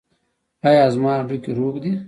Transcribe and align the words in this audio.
ایا 0.67 0.85
زما 0.95 1.11
هډوکي 1.19 1.51
روغ 1.59 1.75
دي؟ 1.83 1.91